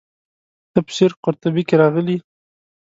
تفسیر 0.75 1.11
قرطبي 1.23 1.63
کې 1.67 1.75
راغلي. 1.81 2.17